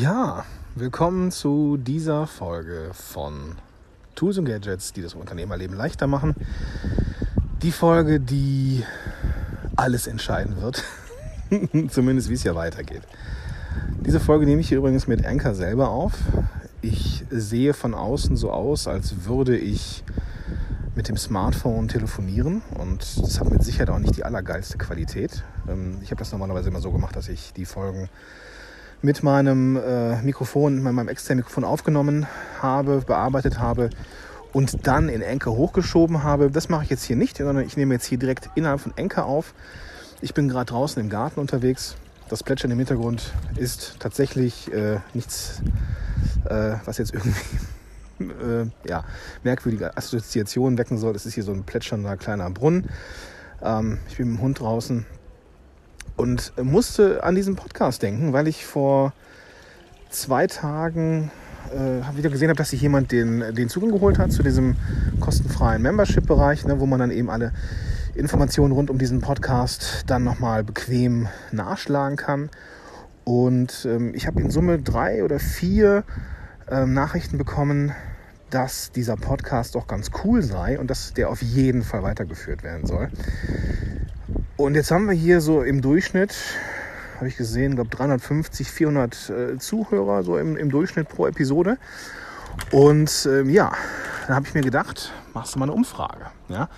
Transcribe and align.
Ja, 0.00 0.46
willkommen 0.74 1.30
zu 1.30 1.76
dieser 1.76 2.26
Folge 2.26 2.92
von 2.94 3.56
Tools 4.14 4.38
und 4.38 4.46
Gadgets, 4.46 4.94
die 4.94 5.02
das 5.02 5.12
Unternehmerleben 5.12 5.76
leichter 5.76 6.06
machen. 6.06 6.34
Die 7.60 7.72
Folge, 7.72 8.18
die 8.18 8.84
alles 9.76 10.06
entscheiden 10.06 10.56
wird, 10.62 10.82
zumindest 11.90 12.30
wie 12.30 12.34
es 12.34 12.42
ja 12.42 12.54
weitergeht. 12.54 13.02
Diese 14.00 14.18
Folge 14.18 14.46
nehme 14.46 14.62
ich 14.62 14.68
hier 14.70 14.78
übrigens 14.78 15.08
mit 15.08 15.26
Anchor 15.26 15.54
selber 15.54 15.90
auf. 15.90 16.14
Ich 16.80 17.26
sehe 17.28 17.74
von 17.74 17.92
außen 17.92 18.34
so 18.38 18.50
aus, 18.50 18.88
als 18.88 19.26
würde 19.26 19.58
ich 19.58 20.04
mit 20.94 21.08
dem 21.08 21.18
Smartphone 21.18 21.88
telefonieren 21.88 22.62
und 22.78 23.02
das 23.22 23.38
hat 23.38 23.50
mit 23.50 23.62
Sicherheit 23.62 23.90
auch 23.90 23.98
nicht 23.98 24.16
die 24.16 24.24
allergeilste 24.24 24.78
Qualität. 24.78 25.44
Ähm, 25.68 25.98
ich 26.00 26.10
habe 26.10 26.20
das 26.20 26.32
normalerweise 26.32 26.70
immer 26.70 26.80
so 26.80 26.92
gemacht, 26.92 27.14
dass 27.14 27.28
ich 27.28 27.52
die 27.52 27.66
Folgen 27.66 28.08
mit 29.02 29.24
meinem 29.24 29.76
äh, 29.76 30.22
Mikrofon, 30.22 30.82
mit 30.82 30.92
meinem 30.92 31.08
externen 31.08 31.40
Mikrofon 31.40 31.64
aufgenommen 31.64 32.26
habe, 32.60 33.02
bearbeitet 33.04 33.58
habe 33.58 33.90
und 34.52 34.86
dann 34.86 35.08
in 35.08 35.22
Enker 35.22 35.52
hochgeschoben 35.52 36.22
habe. 36.22 36.50
Das 36.50 36.68
mache 36.68 36.84
ich 36.84 36.90
jetzt 36.90 37.04
hier 37.04 37.16
nicht, 37.16 37.38
sondern 37.38 37.66
ich 37.66 37.76
nehme 37.76 37.94
jetzt 37.94 38.06
hier 38.06 38.18
direkt 38.18 38.50
innerhalb 38.54 38.80
von 38.80 38.96
Enker 38.96 39.26
auf. 39.26 39.54
Ich 40.20 40.34
bin 40.34 40.48
gerade 40.48 40.66
draußen 40.66 41.02
im 41.02 41.08
Garten 41.10 41.40
unterwegs. 41.40 41.96
Das 42.28 42.44
Plätschern 42.44 42.70
im 42.70 42.78
Hintergrund 42.78 43.32
ist 43.56 43.96
tatsächlich 43.98 44.72
äh, 44.72 45.00
nichts, 45.14 45.60
äh, 46.48 46.74
was 46.84 46.98
jetzt 46.98 47.12
irgendwie 47.12 47.40
äh, 48.20 48.66
ja, 48.88 49.04
merkwürdige 49.42 49.96
Assoziationen 49.96 50.78
wecken 50.78 50.96
soll. 50.96 51.16
Es 51.16 51.26
ist 51.26 51.34
hier 51.34 51.42
so 51.42 51.52
ein 51.52 51.64
plätschernder 51.64 52.16
kleiner 52.16 52.48
Brunnen. 52.50 52.88
Ähm, 53.60 53.98
ich 54.08 54.16
bin 54.16 54.30
mit 54.30 54.38
dem 54.38 54.42
Hund 54.42 54.60
draußen 54.60 55.04
und 56.16 56.52
musste 56.62 57.24
an 57.24 57.34
diesen 57.34 57.56
Podcast 57.56 58.02
denken, 58.02 58.32
weil 58.32 58.48
ich 58.48 58.64
vor 58.64 59.12
zwei 60.10 60.46
Tagen 60.46 61.30
äh, 61.72 62.16
wieder 62.16 62.30
gesehen 62.30 62.48
habe, 62.48 62.58
dass 62.58 62.70
sich 62.70 62.82
jemand 62.82 63.12
den, 63.12 63.54
den 63.54 63.68
Zugang 63.68 63.90
geholt 63.90 64.18
hat 64.18 64.32
zu 64.32 64.42
diesem 64.42 64.76
kostenfreien 65.20 65.82
Membership-Bereich, 65.82 66.64
ne, 66.66 66.80
wo 66.80 66.86
man 66.86 67.00
dann 67.00 67.10
eben 67.10 67.30
alle 67.30 67.52
Informationen 68.14 68.72
rund 68.72 68.90
um 68.90 68.98
diesen 68.98 69.20
Podcast 69.20 70.04
dann 70.06 70.24
nochmal 70.24 70.64
bequem 70.64 71.28
nachschlagen 71.50 72.16
kann. 72.16 72.50
Und 73.24 73.86
ähm, 73.88 74.14
ich 74.14 74.26
habe 74.26 74.40
in 74.40 74.50
Summe 74.50 74.78
drei 74.78 75.24
oder 75.24 75.38
vier 75.38 76.04
ähm, 76.70 76.92
Nachrichten 76.92 77.38
bekommen, 77.38 77.92
dass 78.50 78.92
dieser 78.92 79.16
Podcast 79.16 79.74
doch 79.74 79.86
ganz 79.86 80.10
cool 80.24 80.42
sei 80.42 80.78
und 80.78 80.90
dass 80.90 81.14
der 81.14 81.30
auf 81.30 81.40
jeden 81.40 81.82
Fall 81.82 82.02
weitergeführt 82.02 82.62
werden 82.62 82.86
soll. 82.86 83.08
Und 84.62 84.76
jetzt 84.76 84.92
haben 84.92 85.08
wir 85.08 85.14
hier 85.14 85.40
so 85.40 85.62
im 85.62 85.82
Durchschnitt, 85.82 86.36
habe 87.16 87.26
ich 87.26 87.36
gesehen, 87.36 87.74
glaube 87.74 87.90
350, 87.90 88.70
400 88.70 89.30
äh, 89.30 89.58
Zuhörer 89.58 90.22
so 90.22 90.38
im, 90.38 90.56
im, 90.56 90.70
Durchschnitt 90.70 91.08
pro 91.08 91.26
Episode. 91.26 91.78
Und 92.70 93.28
ähm, 93.28 93.50
ja, 93.50 93.72
dann 94.28 94.36
habe 94.36 94.46
ich 94.46 94.54
mir 94.54 94.60
gedacht, 94.60 95.12
machst 95.34 95.56
du 95.56 95.58
mal 95.58 95.64
eine 95.64 95.72
Umfrage. 95.72 96.26
Ja? 96.48 96.68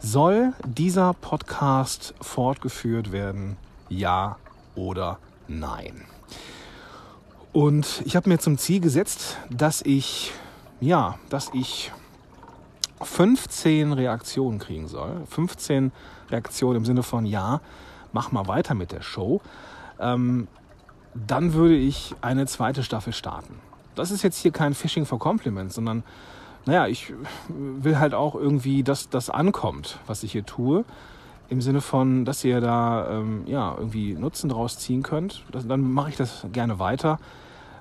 Soll 0.00 0.54
dieser 0.66 1.14
Podcast 1.14 2.14
fortgeführt 2.20 3.12
werden? 3.12 3.56
Ja 3.88 4.36
oder 4.74 5.20
nein? 5.46 6.02
Und 7.52 8.02
ich 8.06 8.16
habe 8.16 8.28
mir 8.28 8.40
zum 8.40 8.58
Ziel 8.58 8.80
gesetzt, 8.80 9.36
dass 9.50 9.82
ich 9.82 10.32
ja, 10.80 11.16
dass 11.28 11.50
ich 11.54 11.92
15 13.00 13.92
Reaktionen 13.92 14.58
kriegen 14.58 14.88
soll. 14.88 15.22
15 15.28 15.92
Reaktionen 16.30 16.78
im 16.78 16.84
Sinne 16.84 17.02
von, 17.02 17.26
ja, 17.26 17.60
mach 18.12 18.32
mal 18.32 18.46
weiter 18.46 18.74
mit 18.74 18.92
der 18.92 19.02
Show. 19.02 19.40
Ähm, 19.98 20.48
dann 21.14 21.54
würde 21.54 21.76
ich 21.76 22.14
eine 22.20 22.46
zweite 22.46 22.82
Staffel 22.82 23.12
starten. 23.12 23.54
Das 23.94 24.10
ist 24.10 24.22
jetzt 24.22 24.38
hier 24.38 24.52
kein 24.52 24.74
Fishing 24.74 25.06
for 25.06 25.18
Compliments, 25.18 25.74
sondern, 25.74 26.04
naja, 26.66 26.86
ich 26.86 27.12
will 27.48 27.98
halt 27.98 28.14
auch 28.14 28.34
irgendwie, 28.34 28.82
dass 28.82 29.08
das 29.08 29.30
ankommt, 29.30 29.98
was 30.06 30.22
ich 30.22 30.32
hier 30.32 30.46
tue. 30.46 30.84
Im 31.48 31.60
Sinne 31.60 31.80
von, 31.80 32.24
dass 32.24 32.44
ihr 32.44 32.60
da 32.60 33.10
ähm, 33.10 33.42
ja, 33.46 33.74
irgendwie 33.76 34.14
Nutzen 34.14 34.48
draus 34.48 34.78
ziehen 34.78 35.02
könnt. 35.02 35.44
Das, 35.50 35.66
dann 35.66 35.80
mache 35.80 36.10
ich 36.10 36.16
das 36.16 36.46
gerne 36.52 36.78
weiter 36.78 37.18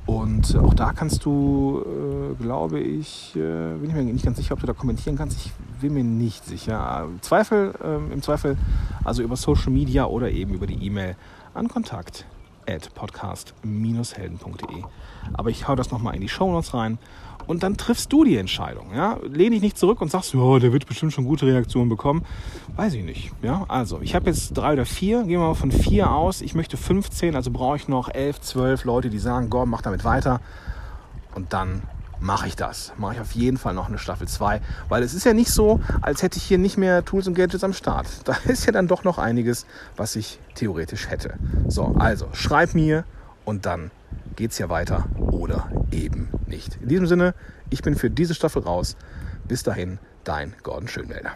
Und 0.07 0.55
auch 0.57 0.75
da 0.75 0.93
kannst 0.93 1.25
du, 1.25 1.83
äh, 1.83 2.43
glaube 2.43 2.79
ich, 2.81 3.35
äh, 3.37 3.75
bin 3.79 3.89
ich 3.89 3.95
mir 3.95 4.05
nicht 4.05 4.25
ganz 4.25 4.37
sicher, 4.37 4.53
ob 4.53 4.61
du 4.61 4.67
da 4.67 4.75
kommentieren 4.75 5.17
kannst. 5.17 5.39
Ich 5.47 5.53
bin 5.81 5.95
mir 5.95 6.05
nicht 6.05 6.45
sicher. 6.45 7.09
Zweifel, 7.23 7.75
äh, 7.83 8.13
Im 8.13 8.21
Zweifel 8.21 8.57
also 9.03 9.23
über 9.23 9.37
Social 9.37 9.71
Media 9.73 10.05
oder 10.05 10.31
eben 10.31 10.53
über 10.53 10.67
die 10.67 10.85
E-Mail 10.85 11.17
an 11.55 11.69
Kontakt 11.69 12.27
at 12.69 12.95
podcast-helden.de. 12.95 14.83
Aber 15.33 15.51
ich 15.51 15.69
hau 15.69 15.75
das 15.75 15.91
nochmal 15.91 16.15
in 16.15 16.21
die 16.21 16.29
Show 16.29 16.51
Notes 16.51 16.75
rein 16.75 16.99
und 17.47 17.63
dann 17.63 17.77
triffst 17.77 18.13
du 18.13 18.25
die 18.25 18.37
Entscheidung. 18.37 18.95
Ja? 18.95 19.19
Lehn 19.23 19.53
dich 19.53 19.63
nicht 19.63 19.79
zurück 19.79 20.01
und 20.01 20.11
sagst, 20.11 20.35
ja, 20.35 20.59
der 20.59 20.73
wird 20.73 20.87
bestimmt 20.87 21.13
schon 21.13 21.25
gute 21.25 21.47
Reaktionen 21.47 21.89
bekommen. 21.89 22.25
Weiß 22.77 22.95
ich 22.95 23.05
nicht. 23.05 23.33
Ja? 23.43 23.65
Also, 23.69 24.01
ich 24.01 24.15
habe 24.15 24.27
jetzt 24.27 24.53
drei 24.55 24.73
oder 24.73 24.87
vier, 24.87 25.21
gehen 25.23 25.41
wir 25.41 25.49
mal 25.49 25.55
von 25.55 25.73
vier 25.73 26.11
aus. 26.11 26.41
Ich 26.41 26.55
möchte 26.55 26.77
15, 26.77 27.37
also 27.37 27.51
brauche 27.51 27.77
ich 27.77 27.89
noch 27.89 28.09
elf, 28.09 28.41
zwölf 28.41 28.85
Leute, 28.85 29.11
die 29.11 29.19
sagen, 29.19 29.51
Gott, 29.51 29.69
mach 29.69 29.83
damit 29.83 30.05
weiter. 30.05 30.41
Und 31.35 31.53
dann 31.53 31.83
mache 32.21 32.49
ich 32.49 32.57
das. 32.57 32.93
Mache 32.97 33.15
ich 33.15 33.21
auf 33.21 33.33
jeden 33.33 33.57
Fall 33.57 33.75
noch 33.75 33.89
eine 33.89 33.99
Staffel 33.99 34.29
2, 34.29 34.61
weil 34.89 35.03
es 35.03 35.15
ist 35.15 35.25
ja 35.25 35.33
nicht 35.33 35.51
so, 35.51 35.81
als 36.03 36.23
hätte 36.23 36.39
ich 36.39 36.45
hier 36.45 36.59
nicht 36.59 36.77
mehr 36.77 37.05
Tools 37.05 37.27
und 37.27 37.35
Gadgets 37.35 37.65
am 37.65 37.73
Start. 37.73 38.07
Da 38.25 38.37
ist 38.47 38.67
ja 38.67 38.73
dann 38.73 38.89
doch 38.89 39.05
noch 39.05 39.19
einiges, 39.19 39.67
was 39.97 40.17
ich 40.17 40.39
theoretisch 40.55 41.11
hätte. 41.11 41.35
So, 41.69 41.95
also 41.99 42.29
schreib 42.33 42.75
mir 42.75 43.05
und 43.45 43.67
dann 43.67 43.91
geht 44.37 44.53
es 44.53 44.59
ja 44.59 44.69
weiter 44.69 45.07
oder 45.19 45.71
eben 45.91 46.29
nicht. 46.47 46.79
In 46.81 46.89
diesem 46.89 47.07
Sinne, 47.07 47.35
ich 47.71 47.83
bin 47.83 47.97
für 47.97 48.11
diese 48.11 48.35
Staffel 48.35 48.63
raus. 48.63 48.97
Bis 49.47 49.63
dahin, 49.63 49.99
dein 50.25 50.55
Gordon 50.63 50.89
Schönwälder. 50.89 51.33